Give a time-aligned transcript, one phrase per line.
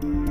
[0.00, 0.24] Welcome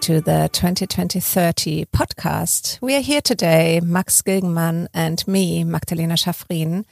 [0.00, 2.82] to the 2020-30 podcast.
[2.82, 6.84] We are here today, Max Gilgenmann and me, Magdalena Schaffrin,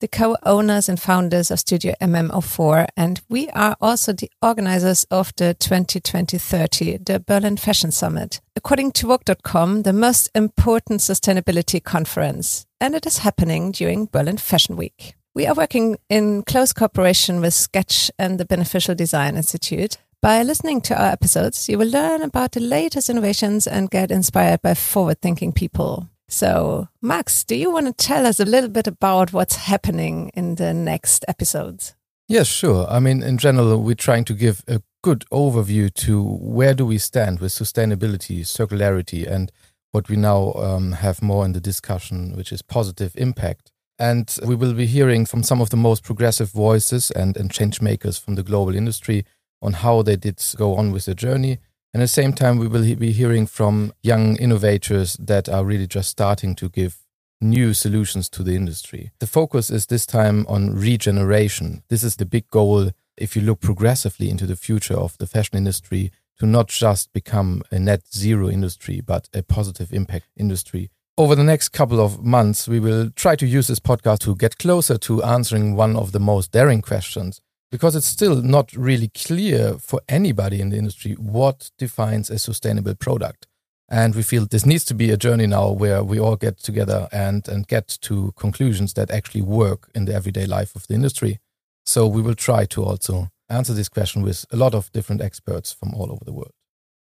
[0.00, 5.56] the co-owners and founders of Studio MM04, and we are also the organizers of the
[5.58, 8.40] 2020-30, the Berlin Fashion Summit.
[8.56, 14.76] According to Vogue.com, the most important sustainability conference, and it is happening during Berlin Fashion
[14.76, 15.14] Week.
[15.34, 20.80] We are working in close cooperation with Sqetch and the Beneficial Design Institute by listening
[20.80, 25.20] to our episodes, you will learn about the latest innovations and get inspired by forward
[25.20, 26.08] thinking people.
[26.28, 30.56] So, Max, do you want to tell us a little bit about what's happening in
[30.56, 31.94] the next episodes?
[32.28, 32.86] Yes, sure.
[32.90, 36.98] I mean, in general, we're trying to give a good overview to where do we
[36.98, 39.50] stand with sustainability, circularity, and
[39.92, 43.72] what we now um, have more in the discussion, which is positive impact.
[43.98, 47.80] And we will be hearing from some of the most progressive voices and, and change
[47.80, 49.24] makers from the global industry
[49.62, 51.58] on how they did go on with the journey.
[51.98, 55.88] And at the same time, we will be hearing from young innovators that are really
[55.88, 56.98] just starting to give
[57.40, 59.10] new solutions to the industry.
[59.18, 61.82] The focus is this time on regeneration.
[61.88, 65.58] This is the big goal if you look progressively into the future of the fashion
[65.58, 70.92] industry to not just become a net zero industry, but a positive impact industry.
[71.16, 74.58] Over the next couple of months, we will try to use this podcast to get
[74.58, 79.78] closer to answering one of the most daring questions because it's still not really clear
[79.78, 83.46] for anybody in the industry what defines a sustainable product.
[83.90, 87.08] And we feel this needs to be a journey now where we all get together
[87.10, 91.38] and, and get to conclusions that actually work in the everyday life of the industry.
[91.86, 95.72] So we will try to also answer this question with a lot of different experts
[95.72, 96.52] from all over the world.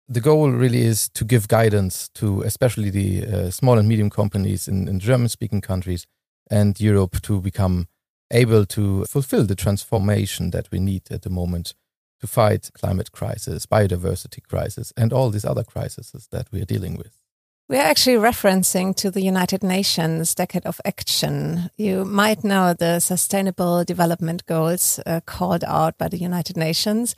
[0.07, 4.69] The goal really is to give guidance to especially the uh, small and medium companies
[4.69, 6.07] in, in German speaking countries
[6.49, 7.87] and Europe to become
[8.31, 11.73] able to fulfill the transformation that we need at the moment
[12.19, 16.95] to fight climate crisis, biodiversity crisis, and all these other crises that we are dealing
[16.97, 17.21] with.
[17.69, 21.69] We are actually referencing to the United Nations Decade of Action.
[21.75, 27.13] You might know the Sustainable Development Goals uh, called out by the United Nations.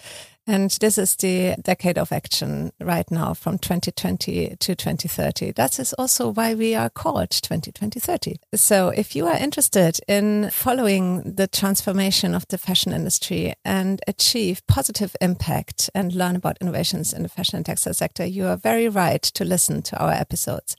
[0.50, 5.52] And this is the decade of action right now from 2020 to 2030.
[5.52, 8.38] That is also why we are called 2020-30.
[8.56, 14.66] So if you are interested in following the transformation of the fashion industry and achieve
[14.66, 18.90] positive impact and learn about innovations in the fashion and textile sector, you are very
[18.90, 20.76] right to listen to our episodes.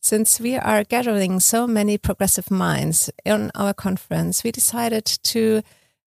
[0.00, 5.62] Since we are gathering so many progressive minds in our conference, we decided to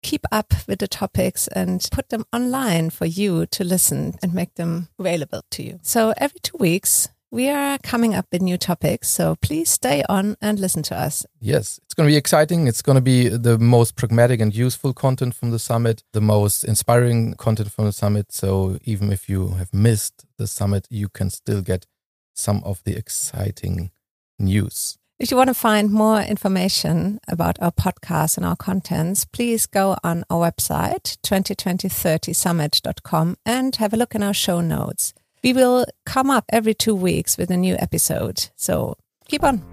[0.06, 4.54] keep up with the topics and put them online for you to listen and make
[4.54, 5.80] them available to you.
[5.82, 9.10] So every two weeks, we are coming up with new topics.
[9.10, 11.26] So please stay on and listen to us.
[11.42, 12.68] Yes, it's going to be exciting.
[12.68, 16.64] It's going to be the most pragmatic and useful content from the summit, the most
[16.64, 18.32] inspiring content from the summit.
[18.32, 21.88] So even if you have missed the summit, you can still get
[22.36, 23.90] some of the exciting
[24.38, 25.00] news.
[25.18, 29.96] If you want to find more information about our podcast and our contents, please go
[30.04, 35.14] on our website, 202030summit.com, and have a look in our show notes.
[35.42, 38.50] We will come up every two weeks with a new episode.
[38.58, 38.98] So
[39.30, 39.64] keep on.